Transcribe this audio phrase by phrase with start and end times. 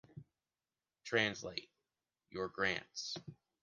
[1.03, 1.69] Translate:
[2.31, 3.19] your grants